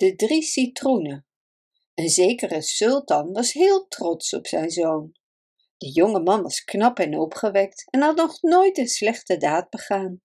De 0.00 0.16
drie 0.16 0.42
citroenen. 0.42 1.26
Een 1.94 2.08
zekere 2.08 2.62
sultan 2.62 3.32
was 3.32 3.52
heel 3.52 3.86
trots 3.88 4.34
op 4.34 4.46
zijn 4.46 4.70
zoon. 4.70 5.12
De 5.76 5.90
jonge 5.90 6.20
man 6.20 6.42
was 6.42 6.64
knap 6.64 6.98
en 6.98 7.18
opgewekt 7.18 7.86
en 7.90 8.00
had 8.00 8.16
nog 8.16 8.42
nooit 8.42 8.78
een 8.78 8.88
slechte 8.88 9.36
daad 9.36 9.70
begaan. 9.70 10.20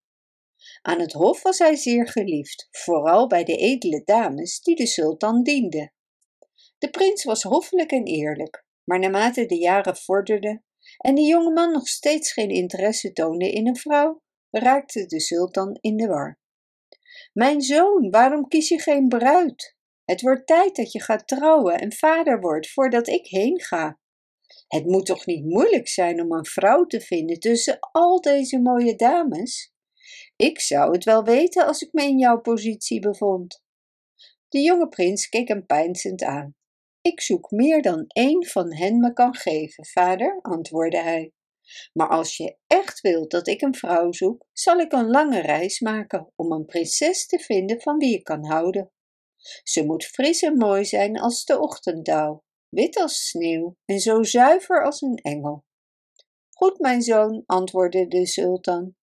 Aan 0.81 0.99
het 0.99 1.13
hof 1.13 1.41
was 1.41 1.59
hij 1.59 1.75
zeer 1.75 2.07
geliefd, 2.07 2.67
vooral 2.71 3.27
bij 3.27 3.43
de 3.43 3.55
edele 3.55 4.01
dames 4.05 4.61
die 4.61 4.75
de 4.75 4.87
sultan 4.87 5.43
dienden. 5.43 5.93
De 6.77 6.89
prins 6.89 7.23
was 7.23 7.43
hoffelijk 7.43 7.91
en 7.91 8.03
eerlijk, 8.03 8.65
maar 8.83 8.99
naarmate 8.99 9.45
de 9.45 9.57
jaren 9.57 9.95
vorderden 9.95 10.65
en 10.97 11.15
de 11.15 11.21
jonge 11.21 11.53
man 11.53 11.71
nog 11.71 11.87
steeds 11.87 12.33
geen 12.33 12.49
interesse 12.49 13.11
toonde 13.11 13.51
in 13.51 13.67
een 13.67 13.77
vrouw, 13.77 14.21
raakte 14.49 15.05
de 15.05 15.19
sultan 15.19 15.77
in 15.81 15.97
de 15.97 16.07
war. 16.07 16.43
Mijn 17.37 17.61
zoon, 17.61 18.09
waarom 18.09 18.47
kies 18.47 18.69
je 18.69 18.79
geen 18.79 19.07
bruid? 19.07 19.75
Het 20.05 20.21
wordt 20.21 20.47
tijd 20.47 20.75
dat 20.75 20.91
je 20.91 21.01
gaat 21.01 21.27
trouwen 21.27 21.79
en 21.79 21.93
vader 21.93 22.39
wordt 22.39 22.71
voordat 22.71 23.07
ik 23.07 23.27
heen 23.27 23.61
ga. 23.61 23.99
Het 24.67 24.85
moet 24.85 25.05
toch 25.05 25.25
niet 25.25 25.45
moeilijk 25.45 25.87
zijn 25.87 26.21
om 26.21 26.31
een 26.31 26.45
vrouw 26.45 26.85
te 26.85 27.01
vinden 27.01 27.39
tussen 27.39 27.77
al 27.79 28.21
deze 28.21 28.59
mooie 28.59 28.95
dames? 28.95 29.73
Ik 30.35 30.59
zou 30.59 30.91
het 30.91 31.03
wel 31.03 31.23
weten 31.23 31.67
als 31.67 31.81
ik 31.81 31.93
me 31.93 32.03
in 32.03 32.17
jouw 32.17 32.41
positie 32.41 32.99
bevond. 32.99 33.63
De 34.47 34.59
jonge 34.59 34.87
prins 34.87 35.29
keek 35.29 35.47
hem 35.47 35.65
peinzend 35.65 36.23
aan. 36.23 36.55
Ik 37.01 37.21
zoek 37.21 37.51
meer 37.51 37.81
dan 37.81 38.05
één 38.07 38.45
van 38.45 38.73
hen 38.73 38.99
me 38.99 39.13
kan 39.13 39.35
geven, 39.35 39.85
vader, 39.85 40.39
antwoordde 40.41 41.01
hij. 41.01 41.31
Maar 41.93 42.09
als 42.09 42.37
je 42.37 42.57
echt 42.67 43.01
wilt 43.01 43.31
dat 43.31 43.47
ik 43.47 43.61
een 43.61 43.75
vrouw 43.75 44.11
zoek, 44.11 44.45
zal 44.53 44.79
ik 44.79 44.91
een 44.91 45.09
lange 45.09 45.41
reis 45.41 45.79
maken 45.79 46.31
om 46.35 46.51
een 46.51 46.65
prinses 46.65 47.27
te 47.27 47.39
vinden 47.39 47.81
van 47.81 47.97
wie 47.97 48.13
ik 48.13 48.23
kan 48.23 48.45
houden. 48.45 48.91
Ze 49.63 49.85
moet 49.85 50.05
fris 50.05 50.41
en 50.41 50.57
mooi 50.57 50.85
zijn 50.85 51.19
als 51.19 51.45
de 51.45 51.59
ochtenddauw, 51.59 52.43
wit 52.69 52.97
als 52.97 53.27
sneeuw 53.27 53.77
en 53.85 53.99
zo 53.99 54.23
zuiver 54.23 54.83
als 54.83 55.01
een 55.01 55.17
engel. 55.17 55.65
Goed, 56.49 56.79
mijn 56.79 57.01
zoon, 57.01 57.43
antwoordde 57.45 58.07
de 58.07 58.27
sultan. 58.27 58.95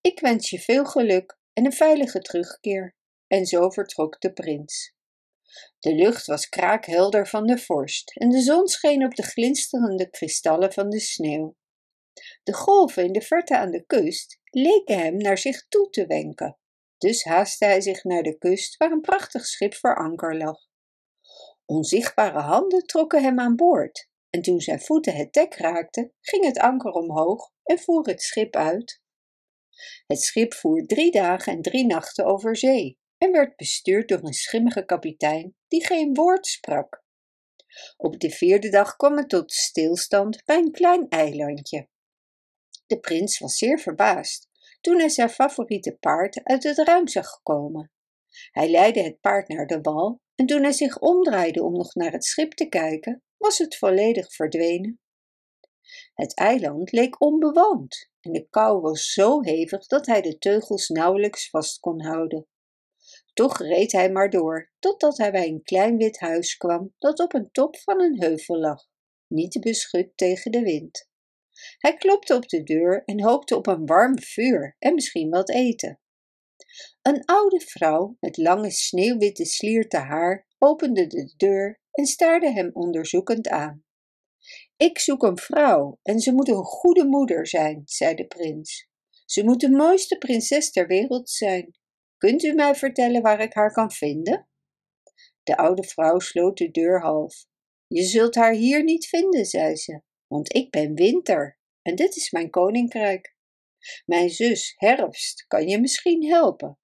Ik 0.00 0.20
wens 0.20 0.50
je 0.50 0.58
veel 0.58 0.84
geluk 0.84 1.38
en 1.52 1.64
een 1.64 1.72
veilige 1.72 2.20
terugkeer. 2.20 2.96
En 3.26 3.46
zo 3.46 3.70
vertrok 3.70 4.20
de 4.20 4.32
prins. 4.32 4.94
De 5.78 5.94
lucht 5.94 6.26
was 6.26 6.48
kraakhelder 6.48 7.28
van 7.28 7.46
de 7.46 7.58
vorst 7.58 8.16
en 8.16 8.28
de 8.28 8.40
zon 8.40 8.68
scheen 8.68 9.04
op 9.04 9.14
de 9.14 9.22
glinsterende 9.22 10.10
kristallen 10.10 10.72
van 10.72 10.90
de 10.90 11.00
sneeuw. 11.00 11.56
De 12.42 12.54
golven 12.54 13.04
in 13.04 13.12
de 13.12 13.20
verte 13.20 13.56
aan 13.56 13.70
de 13.70 13.84
kust 13.86 14.38
leken 14.44 14.98
hem 14.98 15.16
naar 15.16 15.38
zich 15.38 15.66
toe 15.68 15.90
te 15.90 16.06
wenken. 16.06 16.58
Dus 16.98 17.24
haastte 17.24 17.64
hij 17.64 17.80
zich 17.80 18.04
naar 18.04 18.22
de 18.22 18.38
kust 18.38 18.76
waar 18.76 18.90
een 18.90 19.00
prachtig 19.00 19.46
schip 19.46 19.74
voor 19.74 19.96
anker 19.96 20.36
lag. 20.36 20.58
Onzichtbare 21.64 22.40
handen 22.40 22.86
trokken 22.86 23.22
hem 23.22 23.40
aan 23.40 23.56
boord 23.56 24.08
en 24.30 24.42
toen 24.42 24.60
zijn 24.60 24.80
voeten 24.80 25.14
het 25.14 25.32
dek 25.32 25.54
raakten, 25.54 26.12
ging 26.20 26.44
het 26.44 26.58
anker 26.58 26.90
omhoog 26.90 27.50
en 27.64 27.78
voer 27.78 28.06
het 28.06 28.22
schip 28.22 28.56
uit. 28.56 29.02
Het 30.06 30.22
schip 30.22 30.54
voer 30.54 30.86
drie 30.86 31.10
dagen 31.10 31.52
en 31.52 31.62
drie 31.62 31.86
nachten 31.86 32.24
over 32.24 32.56
zee 32.56 32.98
en 33.18 33.32
werd 33.32 33.56
bestuurd 33.56 34.08
door 34.08 34.22
een 34.22 34.32
schimmige 34.32 34.84
kapitein 34.84 35.56
die 35.68 35.86
geen 35.86 36.14
woord 36.14 36.46
sprak. 36.46 37.04
Op 37.96 38.20
de 38.20 38.30
vierde 38.30 38.68
dag 38.68 38.96
kwam 38.96 39.16
het 39.16 39.28
tot 39.28 39.52
stilstand 39.52 40.44
bij 40.44 40.56
een 40.56 40.72
klein 40.72 41.08
eilandje. 41.08 41.88
De 42.90 43.00
prins 43.00 43.38
was 43.38 43.56
zeer 43.56 43.78
verbaasd 43.78 44.48
toen 44.80 44.98
hij 44.98 45.08
zijn 45.08 45.30
favoriete 45.30 45.96
paard 46.00 46.40
uit 46.44 46.62
het 46.62 46.78
ruim 46.78 47.08
zag 47.08 47.42
komen. 47.42 47.92
Hij 48.50 48.70
leidde 48.70 49.02
het 49.02 49.20
paard 49.20 49.48
naar 49.48 49.66
de 49.66 49.80
wal 49.80 50.20
en 50.34 50.46
toen 50.46 50.62
hij 50.62 50.72
zich 50.72 50.98
omdraaide 50.98 51.62
om 51.62 51.72
nog 51.72 51.94
naar 51.94 52.12
het 52.12 52.24
schip 52.24 52.52
te 52.52 52.68
kijken, 52.68 53.22
was 53.36 53.58
het 53.58 53.76
volledig 53.76 54.34
verdwenen. 54.34 55.00
Het 56.14 56.36
eiland 56.36 56.92
leek 56.92 57.20
onbewoond 57.20 58.10
en 58.20 58.32
de 58.32 58.48
kou 58.48 58.80
was 58.80 59.12
zo 59.12 59.42
hevig 59.42 59.86
dat 59.86 60.06
hij 60.06 60.20
de 60.20 60.38
teugels 60.38 60.88
nauwelijks 60.88 61.50
vast 61.50 61.80
kon 61.80 62.04
houden. 62.04 62.46
Toch 63.32 63.58
reed 63.58 63.92
hij 63.92 64.12
maar 64.12 64.30
door, 64.30 64.72
totdat 64.78 65.18
hij 65.18 65.32
bij 65.32 65.48
een 65.48 65.62
klein 65.62 65.96
wit 65.96 66.18
huis 66.18 66.56
kwam 66.56 66.94
dat 66.98 67.20
op 67.20 67.34
een 67.34 67.50
top 67.50 67.76
van 67.78 68.00
een 68.00 68.20
heuvel 68.20 68.58
lag, 68.58 68.86
niet 69.26 69.60
beschut 69.60 70.16
tegen 70.16 70.50
de 70.50 70.62
wind. 70.62 71.09
Hij 71.78 71.94
klopte 71.94 72.34
op 72.34 72.48
de 72.48 72.62
deur 72.62 73.02
en 73.04 73.22
hoopte 73.22 73.56
op 73.56 73.66
een 73.66 73.86
warm 73.86 74.18
vuur 74.18 74.76
en 74.78 74.94
misschien 74.94 75.30
wat 75.30 75.50
eten. 75.50 76.00
Een 77.02 77.24
oude 77.24 77.60
vrouw 77.60 78.16
met 78.20 78.36
lange 78.36 78.70
sneeuwwitte 78.70 79.44
slierte 79.44 79.96
haar 79.96 80.46
opende 80.58 81.06
de 81.06 81.34
deur 81.36 81.80
en 81.90 82.06
staarde 82.06 82.50
hem 82.50 82.70
onderzoekend 82.72 83.48
aan. 83.48 83.84
Ik 84.76 84.98
zoek 84.98 85.22
een 85.22 85.38
vrouw 85.38 85.98
en 86.02 86.20
ze 86.20 86.32
moet 86.32 86.48
een 86.48 86.64
goede 86.64 87.04
moeder 87.04 87.46
zijn, 87.46 87.82
zei 87.84 88.14
de 88.14 88.26
prins. 88.26 88.88
Ze 89.24 89.44
moet 89.44 89.60
de 89.60 89.70
mooiste 89.70 90.18
prinses 90.18 90.70
ter 90.70 90.86
wereld 90.86 91.30
zijn. 91.30 91.78
Kunt 92.16 92.42
u 92.42 92.52
mij 92.52 92.74
vertellen 92.74 93.22
waar 93.22 93.40
ik 93.40 93.54
haar 93.54 93.72
kan 93.72 93.90
vinden? 93.90 94.48
De 95.42 95.56
oude 95.56 95.84
vrouw 95.84 96.18
sloot 96.18 96.56
de 96.56 96.70
deur 96.70 97.00
half. 97.00 97.44
Je 97.86 98.02
zult 98.02 98.34
haar 98.34 98.52
hier 98.52 98.84
niet 98.84 99.06
vinden, 99.06 99.44
zei 99.44 99.76
ze, 99.76 100.02
want 100.26 100.54
ik 100.54 100.70
ben 100.70 100.94
winter 100.94 101.58
en 101.82 101.94
dit 101.94 102.16
is 102.16 102.30
mijn 102.30 102.50
koninkrijk. 102.50 103.34
Mijn 104.04 104.30
zus, 104.30 104.74
herfst, 104.76 105.44
kan 105.46 105.68
je 105.68 105.80
misschien 105.80 106.26
helpen, 106.26 106.78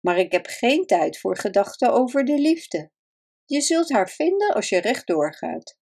maar 0.00 0.18
ik 0.18 0.32
heb 0.32 0.46
geen 0.46 0.86
tijd 0.86 1.18
voor 1.18 1.36
gedachten 1.36 1.92
over 1.92 2.24
de 2.24 2.38
liefde. 2.38 2.90
Je 3.44 3.60
zult 3.60 3.90
haar 3.90 4.10
vinden 4.10 4.54
als 4.54 4.68
je 4.68 4.80
rechtdoor 4.80 5.34
gaat. 5.34 5.78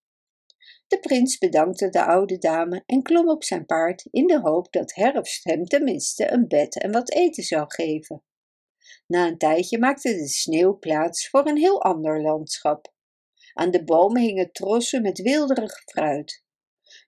De 0.87 0.99
prins 0.99 1.39
bedankte 1.39 1.89
de 1.89 2.05
oude 2.05 2.39
dame 2.39 2.83
en 2.87 3.03
klom 3.03 3.29
op 3.29 3.45
zijn 3.45 3.67
paard 3.67 4.09
in 4.11 4.27
de 4.27 4.41
hoop 4.41 4.73
dat 4.73 4.95
herfst 4.95 5.45
hem 5.45 5.65
tenminste 5.65 6.33
een 6.33 6.49
bed 6.49 6.81
en 6.81 6.93
wat 6.93 7.13
eten 7.13 7.43
zou 7.43 7.65
geven. 7.69 8.25
Na 9.07 9.27
een 9.27 9.39
tijdje 9.39 9.79
maakte 9.79 10.15
de 10.15 10.29
sneeuw 10.29 10.79
plaats 10.79 11.29
voor 11.29 11.47
een 11.47 11.57
heel 11.57 11.83
ander 11.83 12.23
landschap. 12.23 12.95
Aan 13.53 13.71
de 13.71 13.85
bomen 13.85 14.23
hingen 14.23 14.53
trossen 14.53 15.03
met 15.03 15.23
weelderig 15.23 15.83
fruit. 15.85 16.45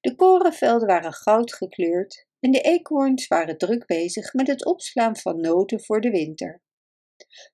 De 0.00 0.14
korenvelden 0.14 0.88
waren 0.88 1.12
goud 1.12 1.54
gekleurd 1.54 2.26
en 2.40 2.50
de 2.50 2.60
eekhoorns 2.60 3.26
waren 3.26 3.58
druk 3.58 3.86
bezig 3.86 4.32
met 4.32 4.46
het 4.46 4.64
opslaan 4.64 5.16
van 5.16 5.40
noten 5.40 5.84
voor 5.84 6.00
de 6.00 6.10
winter. 6.10 6.62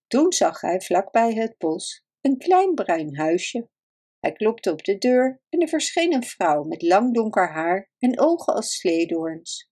Toen 0.06 0.32
zag 0.32 0.60
hij 0.60 0.80
vlakbij 0.80 1.32
het 1.32 1.58
bos 1.58 2.04
een 2.20 2.38
klein 2.38 2.74
bruin 2.74 3.16
huisje. 3.16 3.68
Hij 4.20 4.32
klopte 4.32 4.72
op 4.72 4.84
de 4.84 4.98
deur 4.98 5.42
en 5.48 5.60
er 5.60 5.68
verscheen 5.68 6.14
een 6.14 6.22
vrouw 6.22 6.62
met 6.62 6.82
lang 6.82 7.14
donker 7.14 7.52
haar 7.52 7.90
en 7.98 8.20
ogen 8.20 8.54
als 8.54 8.76
sleedoorns. 8.76 9.70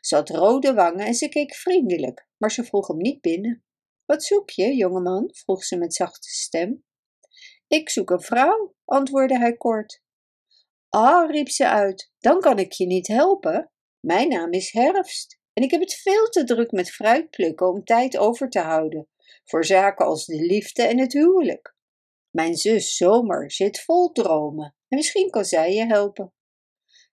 Ze 0.00 0.14
had 0.14 0.30
rode 0.30 0.74
wangen 0.74 1.06
en 1.06 1.14
ze 1.14 1.28
keek 1.28 1.54
vriendelijk, 1.54 2.28
maar 2.36 2.50
ze 2.50 2.64
vroeg 2.64 2.86
hem 2.86 2.96
niet 2.96 3.20
binnen. 3.20 3.64
Wat 4.04 4.24
zoek 4.24 4.50
je, 4.50 4.74
jongeman? 4.74 5.30
vroeg 5.32 5.64
ze 5.64 5.76
met 5.76 5.94
zachte 5.94 6.28
stem. 6.28 6.84
Ik 7.66 7.90
zoek 7.90 8.10
een 8.10 8.20
vrouw, 8.20 8.74
antwoordde 8.84 9.38
hij 9.38 9.56
kort. 9.56 10.02
Ah, 10.90 11.30
riep 11.30 11.48
ze 11.48 11.68
uit, 11.68 12.12
dan 12.18 12.40
kan 12.40 12.58
ik 12.58 12.72
je 12.72 12.86
niet 12.86 13.06
helpen. 13.06 13.70
Mijn 14.00 14.28
naam 14.28 14.52
is 14.52 14.72
Herfst 14.72 15.38
en 15.52 15.62
ik 15.62 15.70
heb 15.70 15.80
het 15.80 15.94
veel 15.94 16.28
te 16.28 16.44
druk 16.44 16.70
met 16.70 16.90
fruit 16.90 17.30
plukken 17.30 17.68
om 17.68 17.84
tijd 17.84 18.16
over 18.16 18.48
te 18.48 18.60
houden 18.60 19.08
voor 19.44 19.64
zaken 19.64 20.06
als 20.06 20.26
de 20.26 20.36
liefde 20.36 20.82
en 20.82 20.98
het 20.98 21.12
huwelijk. 21.12 21.74
Mijn 22.30 22.56
zus 22.56 22.96
Zomer 22.96 23.52
zit 23.52 23.80
vol 23.80 24.12
dromen 24.12 24.74
en 24.88 24.96
misschien 24.96 25.30
kan 25.30 25.44
zij 25.44 25.74
je 25.74 25.86
helpen. 25.86 26.32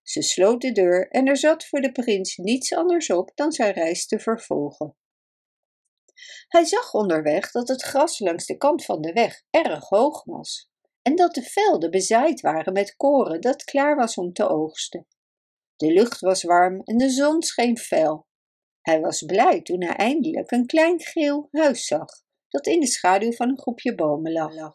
Ze 0.02 0.22
sloot 0.22 0.60
de 0.60 0.72
deur 0.72 1.08
en 1.08 1.26
er 1.26 1.36
zat 1.36 1.66
voor 1.66 1.80
de 1.80 1.92
prins 1.92 2.36
niets 2.36 2.74
anders 2.74 3.10
op 3.10 3.30
dan 3.34 3.52
zijn 3.52 3.72
reis 3.72 4.06
te 4.06 4.18
vervolgen. 4.18 4.96
Hij 6.48 6.64
zag 6.64 6.94
onderweg 6.94 7.50
dat 7.50 7.68
het 7.68 7.82
gras 7.82 8.18
langs 8.18 8.46
de 8.46 8.56
kant 8.56 8.84
van 8.84 9.00
de 9.00 9.12
weg 9.12 9.42
erg 9.50 9.88
hoog 9.88 10.24
was 10.24 10.70
en 11.02 11.16
dat 11.16 11.34
de 11.34 11.42
velden 11.42 11.90
bezaaid 11.90 12.40
waren 12.40 12.72
met 12.72 12.96
koren 12.96 13.40
dat 13.40 13.64
klaar 13.64 13.96
was 13.96 14.14
om 14.16 14.32
te 14.32 14.48
oogsten. 14.48 15.06
De 15.76 15.92
lucht 15.92 16.20
was 16.20 16.42
warm 16.42 16.80
en 16.84 16.96
de 16.96 17.10
zon 17.10 17.42
scheen 17.42 17.78
fel. 17.78 18.26
Hij 18.80 19.00
was 19.00 19.22
blij 19.22 19.62
toen 19.62 19.82
hij 19.82 19.96
eindelijk 19.96 20.50
een 20.50 20.66
klein 20.66 21.00
geel 21.00 21.48
huis 21.50 21.86
zag, 21.86 22.22
dat 22.48 22.66
in 22.66 22.80
de 22.80 22.86
schaduw 22.86 23.32
van 23.32 23.48
een 23.48 23.58
groepje 23.58 23.94
bomen 23.94 24.32
lag. 24.32 24.74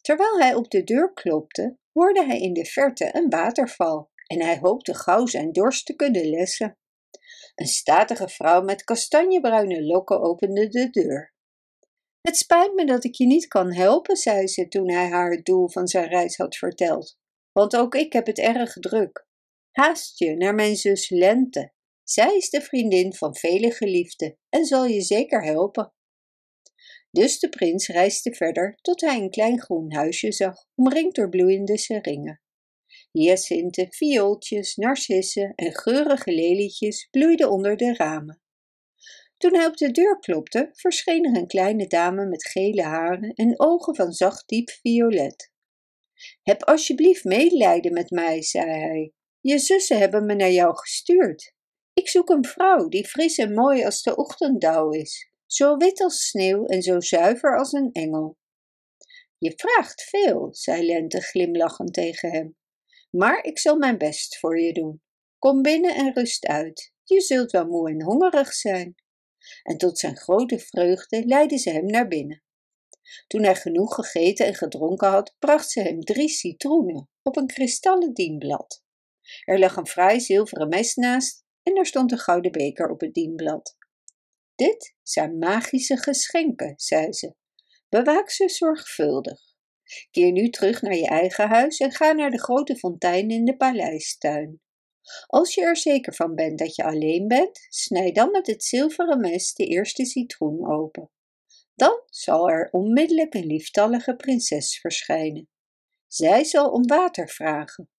Terwijl 0.00 0.38
hij 0.38 0.54
op 0.54 0.70
de 0.70 0.84
deur 0.84 1.12
klopte, 1.12 1.78
hoorde 1.92 2.24
hij 2.24 2.40
in 2.40 2.52
de 2.52 2.64
verte 2.64 3.16
een 3.16 3.30
waterval 3.30 4.10
en 4.26 4.42
hij 4.42 4.58
hoopte 4.58 4.94
gauw 4.94 5.26
zijn 5.26 5.52
dorst 5.52 5.86
te 5.86 5.96
kunnen 5.96 6.30
lessen. 6.30 6.78
Een 7.54 7.66
statige 7.66 8.28
vrouw 8.28 8.62
met 8.62 8.84
kastanjebruine 8.84 9.82
lokken 9.82 10.20
opende 10.20 10.68
de 10.68 10.90
deur. 10.90 11.31
Het 12.22 12.36
spijt 12.36 12.74
me 12.74 12.86
dat 12.86 13.04
ik 13.04 13.14
je 13.14 13.26
niet 13.26 13.46
kan 13.46 13.72
helpen, 13.72 14.16
zei 14.16 14.46
ze 14.46 14.68
toen 14.68 14.90
hij 14.90 15.08
haar 15.08 15.30
het 15.30 15.44
doel 15.44 15.68
van 15.68 15.88
zijn 15.88 16.08
reis 16.08 16.36
had 16.36 16.56
verteld, 16.56 17.18
want 17.52 17.76
ook 17.76 17.94
ik 17.94 18.12
heb 18.12 18.26
het 18.26 18.38
erg 18.38 18.72
druk. 18.72 19.26
Haast 19.70 20.18
je 20.18 20.36
naar 20.36 20.54
mijn 20.54 20.76
zus 20.76 21.10
Lente. 21.10 21.72
Zij 22.02 22.36
is 22.36 22.50
de 22.50 22.60
vriendin 22.60 23.14
van 23.14 23.36
vele 23.36 23.70
geliefden 23.70 24.38
en 24.48 24.64
zal 24.64 24.86
je 24.86 25.00
zeker 25.00 25.44
helpen. 25.44 25.92
Dus 27.10 27.38
de 27.38 27.48
prins 27.48 27.88
reisde 27.88 28.34
verder 28.34 28.78
tot 28.80 29.00
hij 29.00 29.20
een 29.20 29.30
klein 29.30 29.60
groen 29.60 29.92
huisje 29.92 30.32
zag, 30.32 30.66
omringd 30.74 31.14
door 31.14 31.28
bloeiende 31.28 31.78
seringen. 31.78 32.40
Hyacinten, 33.12 33.92
viooltjes, 33.92 34.76
narcissen 34.76 35.52
en 35.54 35.74
geurige 35.74 36.32
lelietjes 36.32 37.08
bloeiden 37.10 37.50
onder 37.50 37.76
de 37.76 37.94
ramen. 37.94 38.41
Toen 39.42 39.54
hij 39.54 39.66
op 39.66 39.76
de 39.76 39.90
deur 39.90 40.18
klopte, 40.18 40.70
verscheen 40.72 41.24
er 41.24 41.36
een 41.36 41.46
kleine 41.46 41.86
dame 41.86 42.26
met 42.26 42.48
gele 42.48 42.82
haren 42.82 43.32
en 43.32 43.60
ogen 43.60 43.94
van 43.94 44.12
zacht 44.12 44.48
diep 44.48 44.70
violet. 44.70 45.52
Heb 46.42 46.62
alsjeblieft 46.62 47.24
medelijden 47.24 47.92
met 47.92 48.10
mij, 48.10 48.42
zei 48.42 48.70
hij. 48.70 49.12
Je 49.40 49.58
zussen 49.58 49.98
hebben 49.98 50.26
me 50.26 50.34
naar 50.34 50.50
jou 50.50 50.76
gestuurd. 50.76 51.54
Ik 51.92 52.08
zoek 52.08 52.28
een 52.28 52.44
vrouw 52.44 52.88
die 52.88 53.06
fris 53.06 53.38
en 53.38 53.54
mooi 53.54 53.84
als 53.84 54.02
de 54.02 54.16
ochtenddauw 54.16 54.90
is, 54.90 55.30
zo 55.46 55.76
wit 55.76 56.00
als 56.00 56.26
sneeuw 56.26 56.66
en 56.66 56.82
zo 56.82 57.00
zuiver 57.00 57.58
als 57.58 57.72
een 57.72 57.92
engel. 57.92 58.36
Je 59.38 59.52
vraagt 59.56 60.02
veel, 60.02 60.48
zei 60.50 60.86
Lente 60.86 61.20
glimlachend 61.20 61.92
tegen 61.92 62.30
hem, 62.30 62.56
maar 63.10 63.44
ik 63.44 63.58
zal 63.58 63.76
mijn 63.76 63.98
best 63.98 64.38
voor 64.38 64.60
je 64.60 64.72
doen. 64.72 65.02
Kom 65.38 65.62
binnen 65.62 65.94
en 65.94 66.12
rust 66.14 66.46
uit. 66.46 66.92
Je 67.04 67.20
zult 67.20 67.50
wel 67.50 67.66
moe 67.66 67.90
en 67.90 68.02
hongerig 68.02 68.52
zijn. 68.52 68.94
En 69.62 69.78
tot 69.78 69.98
zijn 69.98 70.16
grote 70.16 70.58
vreugde 70.58 71.24
leidde 71.26 71.58
ze 71.58 71.70
hem 71.70 71.86
naar 71.86 72.08
binnen. 72.08 72.42
Toen 73.26 73.42
hij 73.42 73.56
genoeg 73.56 73.94
gegeten 73.94 74.46
en 74.46 74.54
gedronken 74.54 75.08
had, 75.08 75.36
bracht 75.38 75.70
ze 75.70 75.80
hem 75.80 76.00
drie 76.00 76.28
citroenen 76.28 77.08
op 77.22 77.36
een 77.36 77.46
kristallen 77.46 78.12
dienblad. 78.12 78.84
Er 79.44 79.58
lag 79.58 79.76
een 79.76 79.86
fraai 79.86 80.20
zilveren 80.20 80.68
mes 80.68 80.94
naast 80.94 81.44
en 81.62 81.76
er 81.76 81.86
stond 81.86 82.12
een 82.12 82.18
gouden 82.18 82.52
beker 82.52 82.90
op 82.90 83.00
het 83.00 83.14
dienblad. 83.14 83.76
Dit 84.54 84.94
zijn 85.02 85.38
magische 85.38 85.96
geschenken, 85.96 86.72
zei 86.76 87.12
ze. 87.12 87.34
Bewaak 87.88 88.30
ze 88.30 88.48
zorgvuldig. 88.48 89.40
Keer 90.10 90.32
nu 90.32 90.48
terug 90.48 90.82
naar 90.82 90.96
je 90.96 91.06
eigen 91.06 91.48
huis 91.48 91.78
en 91.78 91.92
ga 91.92 92.12
naar 92.12 92.30
de 92.30 92.40
grote 92.40 92.76
fontein 92.76 93.30
in 93.30 93.44
de 93.44 93.56
paleistuin. 93.56 94.60
Als 95.26 95.54
je 95.54 95.62
er 95.62 95.76
zeker 95.76 96.14
van 96.14 96.34
bent 96.34 96.58
dat 96.58 96.76
je 96.76 96.84
alleen 96.84 97.28
bent, 97.28 97.66
snijd 97.68 98.14
dan 98.14 98.30
met 98.30 98.46
het 98.46 98.64
zilveren 98.64 99.20
mes 99.20 99.54
de 99.54 99.66
eerste 99.66 100.04
citroen 100.04 100.70
open. 100.70 101.10
Dan 101.74 102.02
zal 102.06 102.50
er 102.50 102.68
onmiddellijk 102.70 103.34
een 103.34 103.46
lieftallige 103.46 104.16
prinses 104.16 104.80
verschijnen. 104.80 105.48
Zij 106.06 106.44
zal 106.44 106.70
om 106.70 106.86
water 106.86 107.28
vragen. 107.28 107.90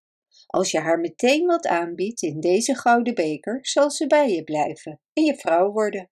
Als 0.48 0.72
je 0.72 0.80
haar 0.80 1.00
meteen 1.00 1.46
wat 1.46 1.68
aanbiedt 1.68 2.22
in 2.22 2.40
deze 2.40 2.76
gouden 2.76 3.14
beker, 3.14 3.60
zal 3.62 3.92
ze 3.92 4.08
bij 4.08 4.32
je 4.32 4.44
blijven 4.44 5.02
en 5.14 5.24
je 5.24 5.36
vrouw 5.36 5.72
worden. 5.72 6.12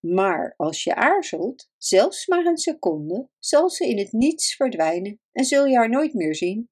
Maar 0.00 0.54
als 0.56 0.84
je 0.84 0.94
aarzelt, 0.94 1.70
zelfs 1.78 2.26
maar 2.26 2.44
een 2.44 2.56
seconde, 2.56 3.28
zal 3.38 3.70
ze 3.70 3.88
in 3.88 3.98
het 3.98 4.12
niets 4.12 4.56
verdwijnen 4.56 5.20
en 5.32 5.44
zul 5.44 5.66
je 5.66 5.76
haar 5.76 5.90
nooit 5.90 6.14
meer 6.14 6.34
zien. 6.34 6.70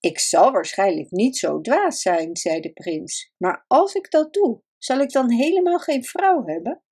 Ik 0.00 0.18
zal 0.18 0.52
waarschijnlijk 0.52 1.10
niet 1.10 1.36
zo 1.36 1.60
dwaas 1.60 2.00
zijn, 2.00 2.36
zei 2.36 2.60
de 2.60 2.72
prins, 2.72 3.32
maar 3.36 3.64
als 3.66 3.94
ik 3.94 4.10
dat 4.10 4.32
doe, 4.32 4.62
zal 4.78 4.98
ik 4.98 5.10
dan 5.10 5.30
helemaal 5.30 5.78
geen 5.78 6.04
vrouw 6.04 6.44
hebben? 6.44 6.82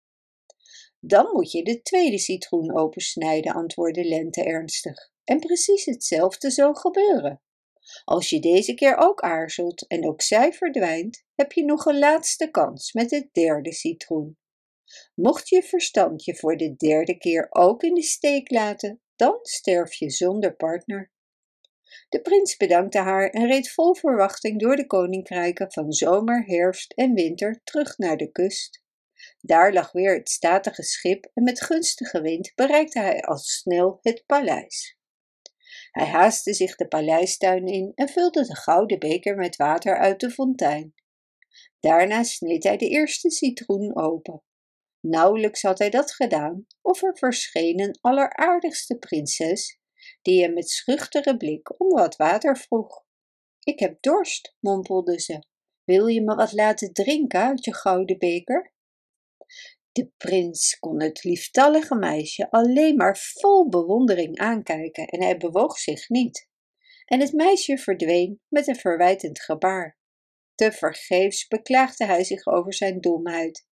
Dan 1.01 1.31
moet 1.33 1.51
je 1.51 1.65
de 1.65 1.83
tweede 1.83 2.19
citroen 2.19 2.77
opensnijden, 2.77 3.55
antwoordde 3.55 4.05
Lente 4.05 4.45
ernstig. 4.45 5.11
En 5.25 5.39
precies 5.39 5.85
hetzelfde 5.85 6.51
zal 6.51 6.75
gebeuren. 6.75 7.43
Als 8.05 8.31
je 8.31 8.41
deze 8.41 8.75
keer 8.75 8.97
ook 8.97 9.21
aarzelt 9.21 9.87
en 9.87 10.07
ook 10.09 10.23
zij 10.23 10.53
verdwijnt, 10.53 11.25
heb 11.35 11.53
je 11.53 11.65
nog 11.65 11.85
een 11.87 11.99
laatste 11.99 12.51
kans 12.51 12.93
met 12.93 13.11
het 13.11 13.29
derde 13.33 13.73
citroen. 13.73 14.39
Mocht 15.15 15.49
je 15.49 15.63
verstand 15.63 16.25
je 16.25 16.37
voor 16.37 16.57
de 16.57 16.75
derde 16.77 17.19
keer 17.19 17.47
ook 17.51 17.83
in 17.83 17.95
de 17.95 18.03
steek 18.03 18.51
laten, 18.51 19.01
dan 19.17 19.39
sterf 19.43 19.95
je 19.95 20.11
zonder 20.11 20.57
partner. 20.57 21.13
De 22.09 22.21
prins 22.21 22.57
bedankte 22.57 22.99
haar 22.99 23.31
en 23.31 23.47
reed 23.47 23.71
vol 23.71 23.95
verwachting 23.95 24.61
door 24.61 24.77
de 24.77 24.87
koninkrijken 24.87 25.73
van 25.73 25.93
zomer, 25.93 26.45
herfst 26.47 26.93
en 26.93 27.15
winter 27.15 27.61
terug 27.65 27.99
naar 27.99 28.17
de 28.17 28.33
kust. 28.33 28.83
Daar 29.41 29.73
lag 29.73 29.93
weer 29.93 30.15
het 30.15 30.29
statige 30.29 30.83
schip 30.83 31.31
en 31.35 31.43
met 31.43 31.63
gunstige 31.63 32.21
wind 32.21 32.53
bereikte 32.55 33.01
hij 33.01 33.23
al 33.23 33.39
snel 33.39 33.99
het 34.03 34.23
paleis. 34.27 34.97
Hij 35.91 36.07
haastte 36.07 36.55
zich 36.55 36.77
de 36.77 36.89
paleistuin 36.89 37.67
in 37.67 37.93
en 37.95 38.09
vulde 38.09 38.47
de 38.47 38.57
gouden 38.57 38.99
beker 38.99 39.37
met 39.37 39.57
water 39.57 39.99
uit 39.99 40.21
de 40.21 40.31
fontein. 40.31 40.95
Daarna 41.81 42.23
sneed 42.23 42.65
hij 42.65 42.77
de 42.77 42.89
eerste 42.89 43.31
citroen 43.31 43.97
open. 43.97 44.43
Nauwelijks 45.01 45.63
had 45.63 45.79
hij 45.79 45.91
dat 45.91 46.13
gedaan, 46.13 46.67
of 46.81 47.03
er 47.03 47.17
verscheen 47.17 47.81
een 47.81 47.99
alleraardigste 48.01 48.97
prinses, 48.99 49.81
die 50.23 50.43
hem 50.43 50.53
met 50.53 50.71
schuchtere 50.71 51.37
blik 51.37 51.81
om 51.81 51.89
wat 51.89 52.17
water 52.17 52.57
vroeg. 52.57 53.05
Ik 53.63 53.79
heb 53.79 54.03
dorst, 54.03 54.57
mompelde 54.61 55.21
ze. 55.21 55.43
Wil 55.85 56.07
je 56.07 56.23
me 56.23 56.35
wat 56.35 56.53
laten 56.53 56.93
drinken 56.93 57.41
uit 57.41 57.65
je 57.65 57.75
gouden 57.75 58.19
beker? 58.19 58.73
De 59.93 60.11
prins 60.17 60.79
kon 60.79 61.03
het 61.03 61.25
lieftallige 61.25 61.95
meisje 61.95 62.51
alleen 62.51 62.97
maar 62.97 63.19
vol 63.19 63.69
bewondering 63.69 64.39
aankijken 64.39 65.07
en 65.07 65.23
hij 65.23 65.37
bewoog 65.37 65.79
zich 65.79 66.09
niet. 66.09 66.51
En 67.05 67.21
het 67.21 67.33
meisje 67.33 67.79
verdween 67.79 68.41
met 68.49 68.67
een 68.67 68.77
verwijtend 68.77 69.41
gebaar. 69.41 69.99
Tevergeefs 70.55 71.47
beklaagde 71.47 72.05
hij 72.05 72.25
zich 72.25 72.47
over 72.47 72.75
zijn 72.75 73.01
domheid 73.01 73.67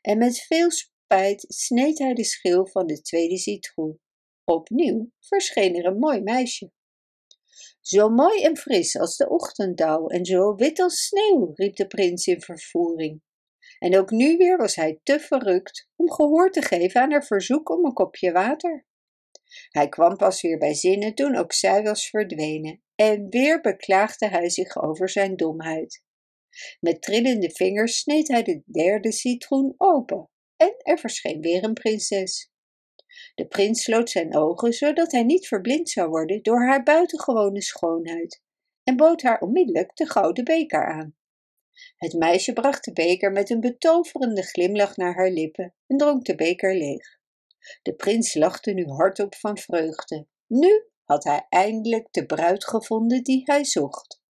en 0.00 0.18
met 0.18 0.40
veel 0.40 0.70
spijt 0.70 1.44
sneed 1.48 1.98
hij 1.98 2.14
de 2.14 2.24
schil 2.24 2.66
van 2.66 2.86
de 2.86 3.00
tweede 3.00 3.38
citroen. 3.38 4.00
Opnieuw 4.44 5.10
verscheen 5.20 5.76
er 5.76 5.84
een 5.84 5.98
mooi 5.98 6.20
meisje. 6.20 6.70
Zo 7.80 8.08
mooi 8.08 8.42
en 8.42 8.56
fris 8.56 8.98
als 8.98 9.16
de 9.16 9.28
ochtenddauw 9.28 10.08
en 10.08 10.24
zo 10.24 10.54
wit 10.54 10.80
als 10.80 11.06
sneeuw, 11.06 11.50
riep 11.54 11.76
de 11.76 11.86
prins 11.86 12.26
in 12.26 12.40
vervoering. 12.40 13.22
En 13.78 13.98
ook 13.98 14.10
nu 14.10 14.36
weer 14.36 14.56
was 14.56 14.74
hij 14.74 15.00
te 15.02 15.20
verrukt 15.20 15.88
om 15.96 16.10
gehoor 16.10 16.50
te 16.50 16.62
geven 16.62 17.00
aan 17.00 17.10
haar 17.10 17.24
verzoek 17.24 17.70
om 17.70 17.84
een 17.84 17.92
kopje 17.92 18.32
water. 18.32 18.86
Hij 19.70 19.88
kwam 19.88 20.16
pas 20.16 20.42
weer 20.42 20.58
bij 20.58 20.74
zinnen 20.74 21.14
toen 21.14 21.36
ook 21.36 21.52
zij 21.52 21.82
was 21.82 22.08
verdwenen, 22.08 22.82
en 22.94 23.28
weer 23.28 23.60
beklaagde 23.60 24.28
hij 24.28 24.50
zich 24.50 24.82
over 24.82 25.08
zijn 25.08 25.36
domheid. 25.36 26.02
Met 26.80 27.02
trillende 27.02 27.50
vingers 27.50 27.98
sneed 27.98 28.28
hij 28.28 28.42
de 28.42 28.62
derde 28.66 29.12
citroen 29.12 29.74
open, 29.76 30.28
en 30.56 30.74
er 30.78 30.98
verscheen 30.98 31.40
weer 31.40 31.64
een 31.64 31.72
prinses. 31.72 32.51
De 33.34 33.46
prins 33.46 33.82
sloot 33.82 34.10
zijn 34.10 34.36
ogen, 34.36 34.72
zodat 34.72 35.12
hij 35.12 35.22
niet 35.22 35.46
verblind 35.46 35.90
zou 35.90 36.08
worden 36.08 36.42
door 36.42 36.66
haar 36.66 36.82
buitengewone 36.82 37.62
schoonheid, 37.62 38.42
en 38.84 38.96
bood 38.96 39.22
haar 39.22 39.40
onmiddellijk 39.40 39.96
de 39.96 40.06
gouden 40.06 40.44
beker 40.44 40.86
aan. 40.86 41.16
Het 41.96 42.12
meisje 42.12 42.52
bracht 42.52 42.84
de 42.84 42.92
beker 42.92 43.32
met 43.32 43.50
een 43.50 43.60
betoverende 43.60 44.42
glimlach 44.42 44.96
naar 44.96 45.14
haar 45.14 45.30
lippen 45.30 45.74
en 45.86 45.96
dronk 45.96 46.24
de 46.24 46.34
beker 46.34 46.76
leeg. 46.76 47.20
De 47.82 47.94
prins 47.94 48.34
lachte 48.34 48.72
nu 48.72 48.84
hardop 48.86 49.34
van 49.34 49.58
vreugde. 49.58 50.26
Nu 50.46 50.86
had 51.04 51.24
hij 51.24 51.46
eindelijk 51.48 52.12
de 52.12 52.26
bruid 52.26 52.64
gevonden 52.64 53.22
die 53.22 53.42
hij 53.44 53.64
zocht. 53.64 54.22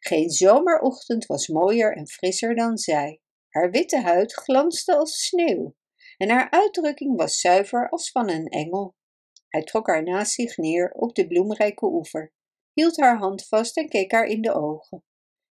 Geen 0.00 0.30
zomerochtend 0.30 1.26
was 1.26 1.48
mooier 1.48 1.96
en 1.96 2.08
frisser 2.08 2.54
dan 2.54 2.78
zij. 2.78 3.20
Haar 3.48 3.70
witte 3.70 4.00
huid 4.00 4.32
glansde 4.32 4.96
als 4.96 5.24
sneeuw 5.24 5.74
en 6.22 6.30
haar 6.30 6.50
uitdrukking 6.50 7.16
was 7.16 7.40
zuiver 7.40 7.88
als 7.88 8.10
van 8.10 8.30
een 8.30 8.48
engel. 8.48 8.94
Hij 9.48 9.62
trok 9.62 9.86
haar 9.86 10.02
naast 10.02 10.32
zich 10.32 10.56
neer 10.56 10.92
op 10.92 11.14
de 11.14 11.26
bloemrijke 11.26 11.86
oever, 11.86 12.32
hield 12.72 13.00
haar 13.00 13.18
hand 13.18 13.46
vast 13.46 13.76
en 13.76 13.88
keek 13.88 14.12
haar 14.12 14.26
in 14.26 14.42
de 14.42 14.54
ogen. 14.54 15.04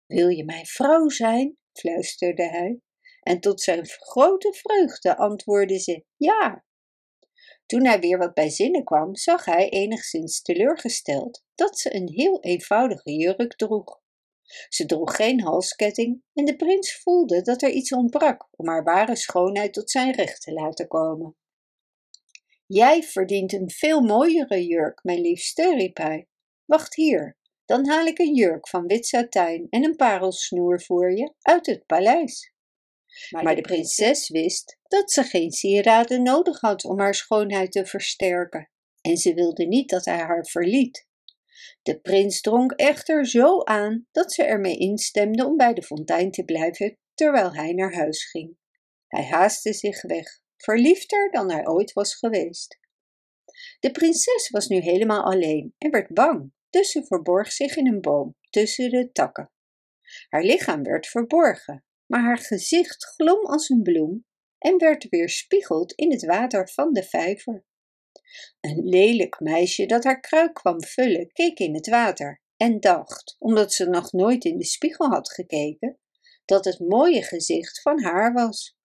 Wil 0.06 0.28
je 0.28 0.44
mijn 0.44 0.66
vrouw 0.66 1.08
zijn? 1.08 1.56
fluisterde 1.72 2.48
hij. 2.48 2.80
En 3.20 3.40
tot 3.40 3.60
zijn 3.60 3.86
grote 3.86 4.52
vreugde 4.52 5.16
antwoordde 5.16 5.78
ze 5.78 6.04
ja. 6.16 6.64
Toen 7.66 7.86
hij 7.86 8.00
weer 8.00 8.18
wat 8.18 8.34
bij 8.34 8.50
zinnen 8.50 8.84
kwam, 8.84 9.16
zag 9.16 9.44
hij 9.44 9.68
enigszins 9.68 10.42
teleurgesteld 10.42 11.44
dat 11.54 11.78
ze 11.78 11.94
een 11.94 12.08
heel 12.08 12.40
eenvoudige 12.40 13.12
jurk 13.12 13.56
droeg. 13.56 13.99
Ze 14.68 14.86
droeg 14.86 15.16
geen 15.16 15.40
halsketting 15.40 16.22
en 16.34 16.44
de 16.44 16.56
prins 16.56 17.00
voelde 17.02 17.42
dat 17.42 17.62
er 17.62 17.70
iets 17.70 17.92
ontbrak 17.92 18.48
om 18.50 18.68
haar 18.68 18.84
ware 18.84 19.16
schoonheid 19.16 19.72
tot 19.72 19.90
zijn 19.90 20.14
recht 20.14 20.42
te 20.42 20.52
laten 20.52 20.88
komen. 20.88 21.36
Jij 22.66 23.02
verdient 23.02 23.52
een 23.52 23.70
veel 23.70 24.00
mooiere 24.00 24.66
jurk, 24.66 25.04
mijn 25.04 25.20
liefste, 25.20 25.74
riep 25.74 25.96
hij. 25.96 26.28
Wacht 26.64 26.94
hier, 26.94 27.38
dan 27.64 27.88
haal 27.88 28.06
ik 28.06 28.18
een 28.18 28.34
jurk 28.34 28.68
van 28.68 28.86
wit 28.86 29.06
satijn 29.06 29.66
en 29.70 29.84
een 29.84 29.96
parelsnoer 29.96 30.82
voor 30.82 31.12
je 31.12 31.34
uit 31.40 31.66
het 31.66 31.86
paleis. 31.86 32.52
Maar 33.30 33.54
de 33.54 33.60
prinses 33.60 34.28
wist 34.28 34.78
dat 34.82 35.12
ze 35.12 35.22
geen 35.22 35.50
sieraden 35.50 36.22
nodig 36.22 36.60
had 36.60 36.84
om 36.84 36.98
haar 36.98 37.14
schoonheid 37.14 37.72
te 37.72 37.86
versterken, 37.86 38.70
en 39.00 39.16
ze 39.16 39.34
wilde 39.34 39.66
niet 39.66 39.90
dat 39.90 40.04
hij 40.04 40.18
haar 40.18 40.46
verliet. 40.46 41.08
De 41.82 42.00
prins 42.00 42.40
dronk 42.40 42.72
echter 42.72 43.26
zo 43.26 43.62
aan 43.62 44.06
dat 44.10 44.32
ze 44.32 44.44
ermee 44.44 44.76
instemde 44.76 45.46
om 45.46 45.56
bij 45.56 45.74
de 45.74 45.82
fontein 45.82 46.30
te 46.30 46.44
blijven 46.44 46.98
terwijl 47.14 47.54
hij 47.54 47.72
naar 47.72 47.94
huis 47.94 48.30
ging. 48.30 48.56
Hij 49.06 49.24
haastte 49.24 49.72
zich 49.72 50.02
weg, 50.02 50.40
verliefder 50.56 51.30
dan 51.30 51.50
hij 51.50 51.66
ooit 51.66 51.92
was 51.92 52.14
geweest. 52.14 52.78
De 53.80 53.90
prinses 53.90 54.50
was 54.50 54.68
nu 54.68 54.76
helemaal 54.76 55.24
alleen 55.24 55.74
en 55.78 55.90
werd 55.90 56.14
bang, 56.14 56.52
dus 56.70 56.90
ze 56.90 57.04
verborg 57.04 57.52
zich 57.52 57.76
in 57.76 57.86
een 57.86 58.00
boom 58.00 58.36
tussen 58.50 58.90
de 58.90 59.12
takken. 59.12 59.50
Haar 60.28 60.42
lichaam 60.42 60.82
werd 60.82 61.06
verborgen, 61.06 61.84
maar 62.06 62.22
haar 62.22 62.38
gezicht 62.38 63.04
glom 63.04 63.46
als 63.46 63.68
een 63.68 63.82
bloem 63.82 64.26
en 64.58 64.78
werd 64.78 65.08
weerspiegeld 65.08 65.92
in 65.92 66.10
het 66.10 66.24
water 66.24 66.68
van 66.68 66.92
de 66.92 67.02
vijver. 67.02 67.64
Een 68.60 68.88
lelijk 68.88 69.40
meisje 69.40 69.86
dat 69.86 70.04
haar 70.04 70.20
kruik 70.20 70.54
kwam 70.54 70.82
vullen, 70.82 71.32
keek 71.32 71.58
in 71.58 71.74
het 71.74 71.88
water 71.88 72.40
en 72.56 72.80
dacht, 72.80 73.36
omdat 73.38 73.72
ze 73.72 73.84
nog 73.84 74.12
nooit 74.12 74.44
in 74.44 74.58
de 74.58 74.64
spiegel 74.64 75.08
had 75.08 75.32
gekeken, 75.32 75.98
dat 76.44 76.64
het 76.64 76.78
mooie 76.78 77.22
gezicht 77.22 77.82
van 77.82 78.02
haar 78.02 78.32
was. 78.32 78.76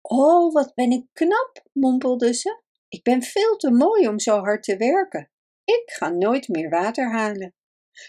Oh, 0.00 0.52
wat 0.52 0.74
ben 0.74 0.90
ik 0.90 1.06
knap, 1.12 1.62
mompelde 1.72 2.34
ze. 2.34 2.62
Ik 2.88 3.02
ben 3.02 3.22
veel 3.22 3.56
te 3.56 3.70
mooi 3.70 4.08
om 4.08 4.18
zo 4.18 4.38
hard 4.38 4.62
te 4.62 4.76
werken. 4.76 5.30
Ik 5.64 5.82
ga 5.84 6.08
nooit 6.08 6.48
meer 6.48 6.68
water 6.68 7.10
halen. 7.10 7.54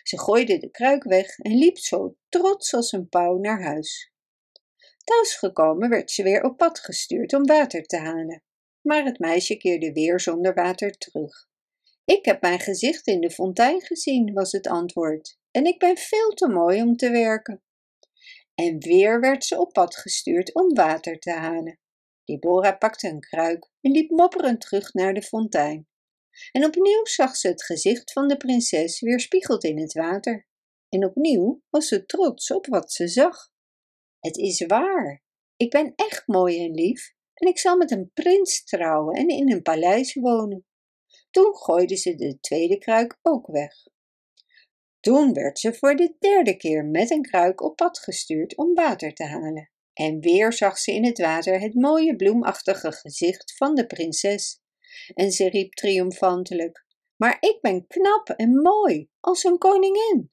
Ze 0.03 0.19
gooide 0.19 0.57
de 0.57 0.69
kruik 0.69 1.03
weg 1.03 1.37
en 1.37 1.57
liep 1.57 1.77
zo 1.77 2.15
trots 2.29 2.73
als 2.73 2.91
een 2.91 3.09
pauw 3.09 3.37
naar 3.37 3.63
huis. 3.63 4.11
Thuisgekomen 5.03 5.89
werd 5.89 6.11
ze 6.11 6.23
weer 6.23 6.43
op 6.43 6.57
pad 6.57 6.79
gestuurd 6.79 7.33
om 7.33 7.45
water 7.45 7.83
te 7.83 7.97
halen. 7.97 8.43
Maar 8.87 9.05
het 9.05 9.19
meisje 9.19 9.57
keerde 9.57 9.91
weer 9.91 10.19
zonder 10.19 10.53
water 10.53 10.97
terug. 10.97 11.47
Ik 12.05 12.25
heb 12.25 12.41
mijn 12.41 12.59
gezicht 12.59 13.07
in 13.07 13.21
de 13.21 13.31
fontein 13.31 13.81
gezien, 13.81 14.33
was 14.33 14.51
het 14.51 14.67
antwoord, 14.67 15.37
en 15.51 15.65
ik 15.65 15.79
ben 15.79 15.97
veel 15.97 16.29
te 16.29 16.47
mooi 16.47 16.81
om 16.81 16.95
te 16.95 17.09
werken. 17.09 17.63
En 18.55 18.79
weer 18.79 19.19
werd 19.19 19.45
ze 19.45 19.59
op 19.59 19.73
pad 19.73 19.95
gestuurd 19.95 20.53
om 20.53 20.73
water 20.73 21.19
te 21.19 21.31
halen. 21.31 21.79
Deborah 22.23 22.77
pakte 22.77 23.07
een 23.07 23.19
kruik 23.19 23.71
en 23.81 23.91
liep 23.91 24.09
mopperend 24.09 24.61
terug 24.61 24.93
naar 24.93 25.13
de 25.13 25.21
fontein. 25.21 25.87
En 26.51 26.65
opnieuw 26.65 27.05
zag 27.05 27.35
ze 27.35 27.47
het 27.47 27.63
gezicht 27.63 28.11
van 28.11 28.27
de 28.27 28.37
prinses 28.37 28.99
weerspiegeld 28.99 29.63
in 29.63 29.79
het 29.79 29.93
water. 29.93 30.47
En 30.89 31.05
opnieuw 31.05 31.61
was 31.69 31.87
ze 31.87 32.05
trots 32.05 32.51
op 32.51 32.65
wat 32.65 32.91
ze 32.91 33.07
zag. 33.07 33.49
Het 34.19 34.37
is 34.37 34.65
waar. 34.65 35.23
Ik 35.57 35.69
ben 35.69 35.93
echt 35.95 36.27
mooi 36.27 36.65
en 36.65 36.71
lief 36.71 37.15
en 37.37 37.47
ik 37.47 37.59
zal 37.59 37.77
met 37.77 37.91
een 37.91 38.11
prins 38.13 38.63
trouwen 38.63 39.15
en 39.15 39.27
in 39.27 39.51
een 39.51 39.61
paleis 39.61 40.13
wonen. 40.13 40.65
Toen 41.29 41.55
gooide 41.55 41.95
ze 41.95 42.15
de 42.15 42.39
tweede 42.39 42.77
kruik 42.77 43.19
ook 43.21 43.47
weg. 43.47 43.73
Toen 44.99 45.33
werd 45.33 45.59
ze 45.59 45.73
voor 45.73 45.95
de 45.95 46.15
derde 46.19 46.57
keer 46.57 46.85
met 46.85 47.11
een 47.11 47.21
kruik 47.21 47.61
op 47.61 47.75
pad 47.75 47.99
gestuurd 47.99 48.57
om 48.57 48.73
water 48.73 49.13
te 49.13 49.23
halen. 49.23 49.71
En 49.93 50.19
weer 50.19 50.53
zag 50.53 50.77
ze 50.77 50.93
in 50.93 51.05
het 51.05 51.19
water 51.19 51.59
het 51.59 51.73
mooie 51.73 52.15
bloemachtige 52.15 52.91
gezicht 52.91 53.55
van 53.55 53.75
de 53.75 53.87
prinses. 53.87 54.61
En 55.13 55.31
ze 55.31 55.49
riep 55.49 55.73
triomfantelijk: 55.73 56.85
Maar 57.15 57.37
ik 57.39 57.57
ben 57.61 57.87
knap 57.87 58.29
en 58.29 58.61
mooi, 58.61 59.09
als 59.19 59.43
een 59.43 59.57
koningin. 59.57 60.31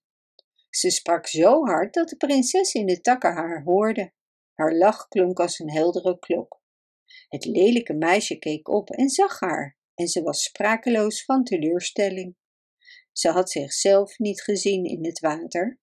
Ze 0.70 0.90
sprak 0.90 1.26
zo 1.26 1.64
hard 1.64 1.94
dat 1.94 2.08
de 2.08 2.16
prinses 2.16 2.74
in 2.74 2.86
de 2.86 3.00
takken 3.00 3.32
haar 3.32 3.62
hoorde. 3.62 4.12
Haar 4.54 4.74
lach 4.74 5.08
klonk 5.08 5.40
als 5.40 5.58
een 5.58 5.70
heldere 5.70 6.18
klok. 6.18 6.62
Het 7.34 7.44
lelijke 7.44 7.94
meisje 7.94 8.38
keek 8.38 8.68
op 8.68 8.90
en 8.90 9.08
zag 9.08 9.40
haar, 9.40 9.78
en 9.94 10.08
ze 10.08 10.22
was 10.22 10.42
sprakeloos 10.42 11.24
van 11.24 11.44
teleurstelling. 11.44 12.36
Ze 13.12 13.28
had 13.28 13.50
zichzelf 13.50 14.18
niet 14.18 14.42
gezien 14.42 14.84
in 14.84 15.04
het 15.04 15.20
water. 15.20 15.80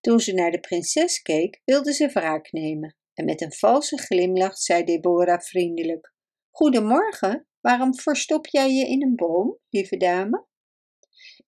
Toen 0.00 0.20
ze 0.20 0.32
naar 0.32 0.50
de 0.50 0.60
prinses 0.60 1.22
keek, 1.22 1.60
wilde 1.64 1.92
ze 1.92 2.08
wraak 2.08 2.52
nemen, 2.52 2.96
en 3.12 3.24
met 3.24 3.40
een 3.40 3.52
valse 3.52 3.98
glimlach 3.98 4.58
zei 4.58 4.84
Deborah 4.84 5.40
vriendelijk: 5.40 6.14
Goedemorgen, 6.50 7.46
waarom 7.60 7.94
verstop 7.94 8.46
jij 8.46 8.72
je 8.72 8.86
in 8.86 9.02
een 9.02 9.16
boom, 9.16 9.58
lieve 9.68 9.96
dame? 9.96 10.46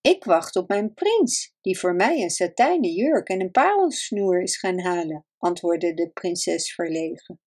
Ik 0.01 0.23
wacht 0.23 0.55
op 0.55 0.67
mijn 0.67 0.93
prins, 0.93 1.53
die 1.61 1.79
voor 1.79 1.95
mij 1.95 2.21
een 2.21 2.29
satijnen 2.29 2.91
jurk 2.91 3.29
en 3.29 3.41
een 3.41 3.51
parelsnoer 3.51 4.41
is 4.41 4.57
gaan 4.57 4.79
halen, 4.79 5.25
antwoordde 5.37 5.93
de 5.93 6.09
prinses 6.09 6.73
verlegen. 6.73 7.39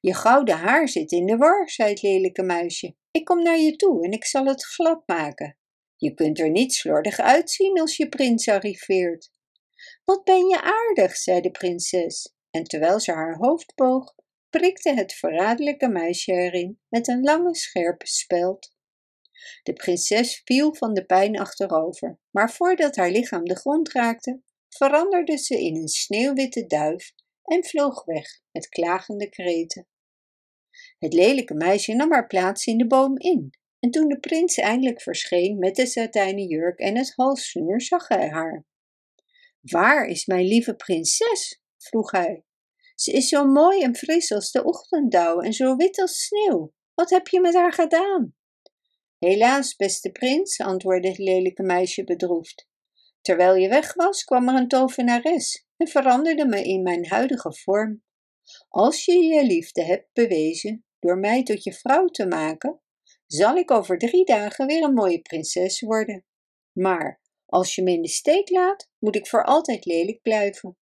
Je 0.00 0.14
gouden 0.14 0.56
haar 0.56 0.88
zit 0.88 1.12
in 1.12 1.26
de 1.26 1.36
war, 1.36 1.70
zei 1.70 1.90
het 1.90 2.02
lelijke 2.02 2.42
muisje. 2.42 2.94
Ik 3.10 3.24
kom 3.24 3.42
naar 3.42 3.58
je 3.58 3.76
toe 3.76 4.04
en 4.04 4.10
ik 4.10 4.24
zal 4.24 4.44
het 4.44 4.64
glad 4.64 5.02
maken. 5.06 5.56
Je 5.96 6.14
kunt 6.14 6.38
er 6.38 6.50
niet 6.50 6.74
slordig 6.74 7.18
uitzien 7.18 7.80
als 7.80 7.96
je 7.96 8.08
prins 8.08 8.48
arriveert. 8.48 9.30
Wat 10.04 10.24
ben 10.24 10.48
je 10.48 10.62
aardig, 10.62 11.16
zei 11.16 11.40
de 11.40 11.50
prinses, 11.50 12.34
en 12.50 12.64
terwijl 12.64 13.00
ze 13.00 13.12
haar 13.12 13.36
hoofd 13.36 13.74
boog, 13.74 14.14
prikte 14.50 14.94
het 14.94 15.12
verraderlijke 15.12 15.88
meisje 15.88 16.32
erin 16.32 16.80
met 16.88 17.08
een 17.08 17.22
lange 17.22 17.54
scherpe 17.54 18.06
speld. 18.06 18.74
De 19.62 19.72
prinses 19.72 20.40
viel 20.44 20.74
van 20.74 20.94
de 20.94 21.04
pijn 21.04 21.38
achterover, 21.38 22.18
maar 22.30 22.52
voordat 22.52 22.96
haar 22.96 23.10
lichaam 23.10 23.44
de 23.44 23.56
grond 23.56 23.92
raakte, 23.92 24.40
veranderde 24.68 25.38
ze 25.38 25.60
in 25.60 25.76
een 25.76 25.88
sneeuwwitte 25.88 26.66
duif 26.66 27.12
en 27.50 27.64
vloog 27.64 28.04
weg 28.04 28.40
met 28.52 28.68
klagende 28.68 29.28
kreten. 29.28 29.86
Het 30.98 31.12
lelijke 31.12 31.54
meisje 31.54 31.94
nam 31.94 32.12
haar 32.12 32.26
plaats 32.26 32.66
in 32.66 32.78
de 32.78 32.86
boom 32.86 33.18
in, 33.18 33.50
en 33.78 33.90
toen 33.90 34.08
de 34.08 34.18
prins 34.18 34.56
eindelijk 34.56 35.02
verscheen 35.02 35.58
met 35.58 35.76
de 35.76 35.86
satijnen 35.86 36.46
jurk 36.46 36.78
en 36.78 36.96
het 36.96 37.12
halssnoer, 37.14 37.80
zag 37.80 38.08
hij 38.08 38.28
haar. 38.28 38.66
Waar 39.60 40.06
is 40.06 40.26
mijn 40.26 40.46
lieve 40.46 40.74
prinses? 40.74 41.62
vroeg 41.78 42.10
hij. 42.10 42.44
Ze 42.94 43.12
is 43.12 43.28
zo 43.28 43.44
mooi 43.44 43.82
en 43.82 43.96
fris 43.96 44.32
als 44.32 44.50
de 44.50 44.64
ochtenddauw 44.64 45.40
en 45.40 45.52
zo 45.52 45.76
wit 45.76 46.00
als 46.00 46.24
sneeuw. 46.24 46.72
Wat 46.94 47.10
heb 47.10 47.28
je 47.28 47.40
met 47.40 47.54
haar 47.54 47.72
gedaan? 47.72 48.34
Helaas, 49.18 49.76
beste 49.76 50.10
prins, 50.10 50.60
antwoordde 50.60 51.08
het 51.08 51.18
lelijke 51.18 51.62
meisje 51.62 52.04
bedroefd. 52.04 52.68
Terwijl 53.20 53.54
je 53.54 53.68
weg 53.68 53.94
was, 53.94 54.24
kwam 54.24 54.48
er 54.48 54.54
een 54.54 54.68
tovenares 54.68 55.68
en 55.80 55.88
veranderde 55.88 56.46
me 56.46 56.62
in 56.62 56.82
mijn 56.82 57.06
huidige 57.06 57.52
vorm. 57.52 58.02
Als 58.68 59.04
je 59.04 59.12
je 59.12 59.44
liefde 59.44 59.82
hebt 59.82 60.12
bewezen 60.12 60.84
door 60.98 61.18
mij 61.18 61.42
tot 61.42 61.64
je 61.64 61.72
vrouw 61.72 62.06
te 62.06 62.26
maken, 62.26 62.80
zal 63.26 63.56
ik 63.56 63.70
over 63.70 63.98
drie 63.98 64.24
dagen 64.24 64.66
weer 64.66 64.82
een 64.82 64.94
mooie 64.94 65.20
prinses 65.20 65.80
worden. 65.80 66.24
Maar 66.72 67.20
als 67.46 67.74
je 67.74 67.82
me 67.82 67.90
in 67.90 68.02
de 68.02 68.08
steek 68.08 68.50
laat, 68.50 68.90
moet 68.98 69.16
ik 69.16 69.26
voor 69.26 69.44
altijd 69.44 69.84
lelijk 69.84 70.22
blijven. 70.22 70.76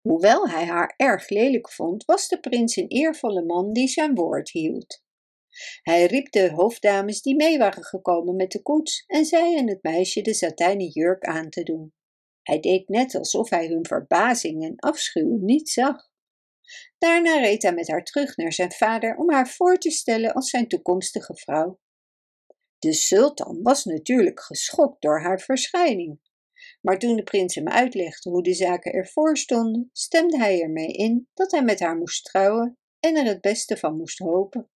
Hoewel 0.00 0.48
hij 0.48 0.64
haar 0.64 0.94
erg 0.96 1.28
lelijk 1.28 1.70
vond, 1.70 2.04
was 2.04 2.28
de 2.28 2.40
prins 2.40 2.76
een 2.76 2.88
eervolle 2.88 3.44
man 3.44 3.72
die 3.72 3.88
zijn 3.88 4.14
woord 4.14 4.50
hield. 4.50 5.02
Hij 5.82 6.06
riep 6.06 6.30
de 6.30 6.50
hoofddames 6.50 7.22
die 7.22 7.36
mee 7.36 7.58
waren 7.58 7.84
gekomen 7.84 8.36
met 8.36 8.50
de 8.50 8.62
koets 8.62 9.04
en 9.06 9.24
zei 9.24 9.58
aan 9.58 9.68
het 9.68 9.82
meisje 9.82 10.20
de 10.20 10.34
satijnen 10.34 10.88
jurk 10.88 11.24
aan 11.24 11.50
te 11.50 11.62
doen. 11.62 11.92
Hij 12.44 12.60
deed 12.60 12.88
net 12.88 13.14
alsof 13.14 13.50
hij 13.50 13.66
hun 13.66 13.86
verbazing 13.86 14.64
en 14.64 14.76
afschuw 14.76 15.38
niet 15.40 15.68
zag. 15.68 16.08
Daarna 16.98 17.36
reed 17.36 17.62
hij 17.62 17.74
met 17.74 17.88
haar 17.88 18.04
terug 18.04 18.36
naar 18.36 18.52
zijn 18.52 18.72
vader 18.72 19.16
om 19.16 19.30
haar 19.32 19.48
voor 19.48 19.78
te 19.78 19.90
stellen 19.90 20.32
als 20.32 20.50
zijn 20.50 20.68
toekomstige 20.68 21.34
vrouw. 21.34 21.78
De 22.78 22.92
sultan 22.92 23.62
was 23.62 23.84
natuurlijk 23.84 24.40
geschokt 24.40 25.02
door 25.02 25.20
haar 25.20 25.40
verschijning. 25.40 26.20
Maar 26.80 26.98
toen 26.98 27.16
de 27.16 27.22
prins 27.22 27.54
hem 27.54 27.68
uitlegde 27.68 28.30
hoe 28.30 28.42
de 28.42 28.54
zaken 28.54 28.92
ervoor 28.92 29.36
stonden, 29.36 29.90
stemde 29.92 30.38
hij 30.38 30.60
ermee 30.60 30.92
in 30.92 31.28
dat 31.34 31.50
hij 31.50 31.62
met 31.62 31.80
haar 31.80 31.96
moest 31.96 32.24
trouwen 32.24 32.78
en 33.00 33.16
er 33.16 33.24
het 33.24 33.40
beste 33.40 33.76
van 33.76 33.96
moest 33.96 34.18
hopen. 34.18 34.70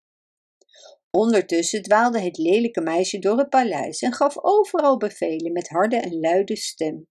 Ondertussen 1.09 1.81
dwaalde 1.81 2.19
het 2.19 2.38
lelijke 2.38 2.81
meisje 2.81 3.19
door 3.19 3.38
het 3.38 3.50
paleis 3.50 4.01
en 4.01 4.13
gaf 4.13 4.38
overal 4.43 4.97
bevelen 4.97 5.51
met 5.51 5.69
harde 5.69 5.95
en 5.95 6.19
luide 6.19 6.55
stem. 6.55 7.07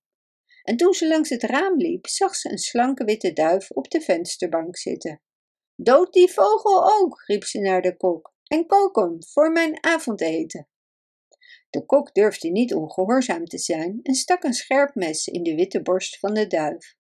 En 0.67 0.77
toen 0.77 0.95
ze 0.95 1.09
langs 1.09 1.29
het 1.29 1.43
raam 1.43 1.77
liep, 1.77 2.07
zag 2.07 2.35
ze 2.35 2.51
een 2.51 2.59
slanke 2.59 3.05
witte 3.05 3.33
duif 3.33 3.71
op 3.71 3.91
de 3.91 4.01
vensterbank 4.01 4.77
zitten. 4.77 5.21
Dood 5.77 6.13
die 6.13 6.33
vogel 6.33 7.01
ook, 7.01 7.23
riep 7.27 7.45
ze 7.45 7.59
naar 7.59 7.83
de 7.83 7.97
kok, 7.97 8.35
en 8.45 8.67
kook 8.67 8.97
hem 8.97 9.17
voor 9.25 9.53
mijn 9.53 9.85
avondeten. 9.85 10.69
De 11.71 11.85
kok 11.85 12.15
durfde 12.15 12.49
niet 12.49 12.75
ongehoorzaam 12.75 13.45
te 13.45 13.59
zijn 13.59 14.01
en 14.03 14.15
stak 14.15 14.43
een 14.43 14.53
scherp 14.53 14.95
mes 14.95 15.27
in 15.27 15.43
de 15.43 15.55
witte 15.55 15.83
borst 15.83 16.19
van 16.19 16.35
de 16.35 16.47
duif. 16.47 16.97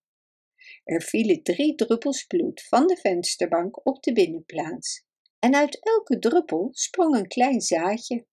Er 0.85 1.02
vielen 1.02 1.42
drie 1.42 1.75
druppels 1.75 2.25
bloed 2.25 2.62
van 2.62 2.87
de 2.87 2.96
vensterbank 2.96 3.87
op 3.87 4.02
de 4.02 4.12
binnenplaats, 4.12 5.04
en 5.38 5.54
uit 5.54 5.78
elke 5.80 6.18
druppel 6.18 6.68
sprong 6.73 7.16
een 7.16 7.28
klein 7.28 7.61
zaadje. 7.61 8.26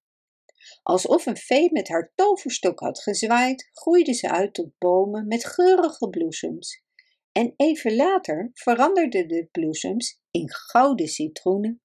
Alsof 0.84 1.26
een 1.26 1.38
vee 1.38 1.72
met 1.72 1.88
haar 1.88 2.12
toverstok 2.16 2.80
had 2.80 3.02
gezwaaid, 3.02 3.70
groeiden 3.72 4.14
ze 4.14 4.30
uit 4.30 4.54
tot 4.54 4.78
bomen 4.78 5.28
met 5.28 5.46
geurige 5.46 6.10
bloesems. 6.10 6.84
En 7.32 7.54
even 7.56 7.96
later 7.96 8.50
veranderden 8.54 9.28
de 9.28 9.48
bloesems 9.52 10.22
in 10.32 10.50
gouden 10.52 11.08
citroenen. 11.08 11.82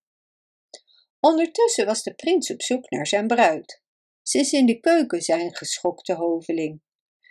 Ondertussen 1.21 1.87
was 1.87 2.03
de 2.03 2.15
prins 2.15 2.51
op 2.51 2.63
zoek 2.63 2.91
naar 2.91 3.07
zijn 3.07 3.27
bruid. 3.27 3.83
Ze 4.23 4.39
is 4.39 4.53
in 4.53 4.67
de 4.67 4.81
keuken, 4.81 5.23
zei 5.23 5.45
een 5.45 5.57
geschokte 5.57 6.15
hoveling. 6.15 6.81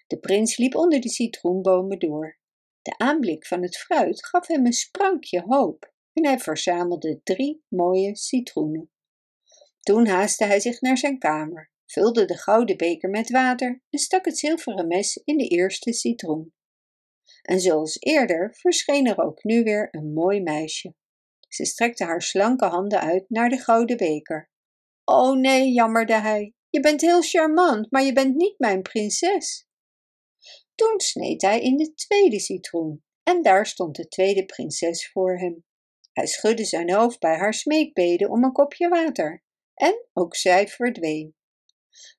De 0.08 0.20
prins 0.20 0.58
liep 0.58 0.76
onder 0.76 1.00
de 1.00 1.10
citroenbomen 1.10 2.00
door. 2.00 2.40
De 2.82 2.98
aanblik 2.98 3.46
van 3.46 3.62
het 3.62 3.78
fruit 3.78 4.26
gaf 4.26 4.48
hem 4.48 4.66
een 4.66 4.74
sprankje 4.74 5.44
hoop 5.48 5.94
en 6.14 6.26
hij 6.26 6.40
verzamelde 6.40 7.22
drie 7.24 7.64
mooie 7.68 8.16
citroenen. 8.16 8.92
Toen 9.88 10.08
haastte 10.08 10.46
hij 10.46 10.60
zich 10.60 10.82
naar 10.82 10.98
zijn 10.98 11.20
kamer, 11.20 11.72
vulde 11.86 12.26
de 12.26 12.38
gouden 12.38 12.78
beker 12.78 13.10
met 13.10 13.30
water 13.30 13.82
en 13.90 14.00
stak 14.00 14.26
het 14.26 14.38
zilveren 14.38 14.88
mes 14.88 15.16
in 15.16 15.38
de 15.38 15.48
eerste 15.48 15.94
citroen. 15.94 16.54
En 17.42 17.60
zoals 17.60 17.98
eerder 18.00 18.56
verscheen 18.56 19.08
er 19.08 19.18
ook 19.18 19.44
nu 19.44 19.64
weer 19.64 19.88
een 19.92 20.14
mooi 20.14 20.42
meisje. 20.42 20.94
Ze 21.48 21.66
strekte 21.66 22.04
haar 22.04 22.22
slanke 22.22 22.66
handen 22.66 23.00
uit 23.00 23.30
naar 23.30 23.50
de 23.50 23.58
gouden 23.58 23.98
beker. 23.98 24.50
O 25.04 25.34
nee, 25.34 25.72
jammerde 25.72 26.20
hij, 26.20 26.54
je 26.70 26.80
bent 26.80 27.02
heel 27.02 27.22
charmant, 27.22 27.92
maar 27.92 28.04
je 28.04 28.14
bent 28.14 28.36
niet 28.36 28.60
mijn 28.60 28.82
prinses. 28.82 29.68
Toen 30.76 31.00
sneed 31.00 31.42
hij 31.42 31.62
in 31.62 31.78
de 31.78 31.94
tweede 31.94 32.40
citroen 32.40 33.04
en 33.24 33.42
daar 33.42 33.66
stond 33.66 33.96
de 33.96 34.08
tweede 34.08 34.46
prinses 34.46 35.12
voor 35.12 35.40
hem. 35.40 35.66
Hij 36.14 36.28
schudde 36.28 36.66
zijn 36.66 36.94
hoofd 36.94 37.20
bij 37.20 37.38
haar 37.38 37.54
smeekbeden 37.54 38.30
om 38.30 38.44
een 38.44 38.52
kopje 38.52 38.90
water 38.90 39.46
en 39.78 40.06
ook 40.14 40.36
zij 40.36 40.68
verdween. 40.68 41.36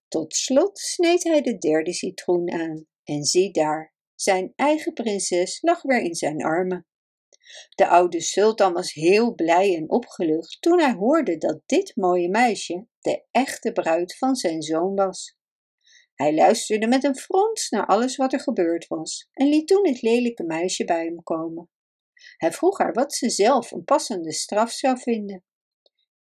Tot 0.09 0.35
slot 0.35 0.79
sneed 0.79 1.25
hij 1.25 1.43
de 1.43 1.59
derde 1.59 1.93
citroen 1.93 2.53
aan 2.53 2.87
en 3.05 3.25
zie 3.25 3.53
daar, 3.53 3.95
zijn 4.15 4.53
eigen 4.57 4.93
prinses 4.93 5.63
lag 5.63 5.83
weer 5.83 6.01
in 6.01 6.15
zijn 6.15 6.43
armen. 6.43 6.87
De 7.75 7.89
oude 7.89 8.21
sultan 8.21 8.73
was 8.73 8.93
heel 8.93 9.35
blij 9.35 9.77
en 9.77 9.91
opgelucht 9.91 10.57
toen 10.61 10.81
hij 10.81 10.93
hoorde 10.93 11.37
dat 11.37 11.61
dit 11.67 11.97
mooie 11.97 12.29
meisje 12.29 12.87
de 13.01 13.25
echte 13.31 13.73
bruid 13.73 14.17
van 14.17 14.37
zijn 14.37 14.63
zoon 14.63 14.95
was. 14.95 15.37
Hij 16.15 16.35
luisterde 16.35 16.87
met 16.87 17.05
een 17.05 17.17
frons 17.17 17.69
naar 17.69 17.87
alles 17.87 18.17
wat 18.17 18.33
er 18.33 18.41
gebeurd 18.41 18.87
was 18.87 19.29
en 19.33 19.49
liet 19.49 19.67
toen 19.67 19.87
het 19.87 20.03
lelijke 20.03 20.45
meisje 20.45 20.85
bij 20.85 21.05
hem 21.05 21.23
komen. 21.23 21.71
Hij 22.37 22.53
vroeg 22.53 22.79
haar 22.79 22.93
wat 22.93 23.15
ze 23.15 23.31
zelf 23.31 23.71
een 23.71 23.85
passende 23.85 24.33
straf 24.33 24.71
zou 24.71 24.99
vinden. 24.99 25.45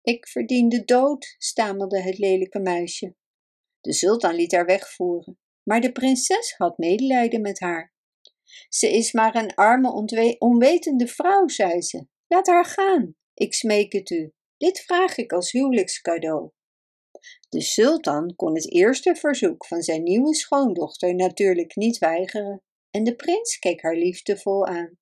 Ik 0.08 0.28
verdien 0.28 0.68
de 0.68 0.84
dood, 0.84 1.34
stamelde 1.38 2.00
het 2.00 2.18
lelijke 2.18 2.58
meisje. 2.58 3.14
De 3.80 3.92
sultan 3.92 4.34
liet 4.34 4.52
haar 4.52 4.66
wegvoeren, 4.66 5.38
maar 5.62 5.80
de 5.80 5.92
prinses 5.92 6.54
had 6.56 6.78
medelijden 6.78 7.40
met 7.40 7.60
haar. 7.60 7.94
Ze 8.68 8.92
is 8.92 9.12
maar 9.12 9.34
een 9.34 9.54
arme, 9.54 9.92
onwetende 10.38 11.06
vrouw, 11.06 11.48
zei 11.48 11.82
ze. 11.82 12.06
Laat 12.26 12.46
haar 12.46 12.64
gaan, 12.64 13.14
ik 13.34 13.54
smeek 13.54 13.92
het 13.92 14.10
u. 14.10 14.32
Dit 14.56 14.80
vraag 14.80 15.16
ik 15.16 15.32
als 15.32 15.52
huwelijkscadeau. 15.52 16.50
De 17.48 17.60
sultan 17.60 18.34
kon 18.36 18.54
het 18.54 18.72
eerste 18.72 19.16
verzoek 19.16 19.66
van 19.66 19.82
zijn 19.82 20.02
nieuwe 20.02 20.34
schoondochter 20.34 21.14
natuurlijk 21.14 21.76
niet 21.76 21.98
weigeren 21.98 22.62
en 22.90 23.04
de 23.04 23.16
prins 23.16 23.58
keek 23.58 23.82
haar 23.82 23.96
liefdevol 23.96 24.66
aan. 24.66 24.98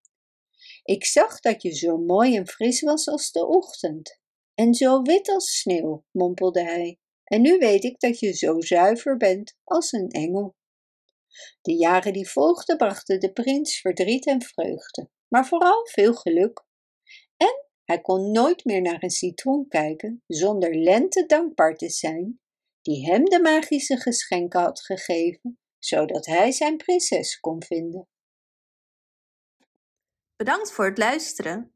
Ik 0.82 1.04
zag 1.04 1.40
dat 1.40 1.62
je 1.62 1.74
zo 1.74 1.96
mooi 1.96 2.36
en 2.36 2.48
fris 2.48 2.80
was 2.80 3.08
als 3.08 3.32
de 3.32 3.46
ochtend 3.46 4.24
en 4.56 4.74
zo 4.74 5.02
wit 5.02 5.28
als 5.28 5.58
sneeuw, 5.58 6.04
mompelde 6.10 6.62
hij, 6.62 6.98
en 7.24 7.40
nu 7.40 7.58
weet 7.58 7.84
ik 7.84 8.00
dat 8.00 8.18
je 8.18 8.32
zo 8.32 8.60
zuiver 8.60 9.16
bent 9.16 9.56
als 9.64 9.92
een 9.92 10.08
engel. 10.08 10.56
De 11.62 11.72
jaren 11.72 12.12
die 12.12 12.28
volgden 12.28 12.76
brachten 12.76 13.20
de 13.20 13.32
prins 13.32 13.80
verdriet 13.80 14.26
en 14.26 14.42
vreugde, 14.42 15.10
maar 15.28 15.46
vooral 15.46 15.86
veel 15.86 16.14
geluk. 16.14 16.64
En 17.36 17.66
hij 17.84 18.00
kon 18.00 18.30
nooit 18.30 18.64
meer 18.64 18.80
naar 18.80 19.02
een 19.02 19.10
citroen 19.10 19.68
kijken 19.68 20.22
zonder 20.26 20.74
lente 20.74 21.26
dankbaar 21.26 21.76
te 21.76 21.90
zijn, 21.90 22.40
die 22.82 23.06
hem 23.06 23.24
de 23.24 23.40
magische 23.40 23.96
geschenken 23.96 24.60
had 24.60 24.80
gegeven, 24.80 25.58
zodat 25.78 26.26
hij 26.26 26.52
zijn 26.52 26.76
prinses 26.76 27.40
kon 27.40 27.62
vinden. 27.62 28.08
Bedankt 30.36 30.72
voor 30.72 30.84
het 30.84 30.98
luisteren. 30.98 31.75